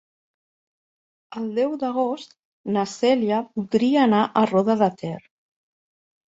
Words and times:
El 1.41 1.43
deu 1.57 1.75
d'agost 1.83 2.33
na 2.77 2.87
Cèlia 2.95 3.43
voldria 3.61 4.01
anar 4.07 4.23
a 4.27 4.45
Roda 4.55 4.79
de 4.81 4.91
Ter. 5.05 5.15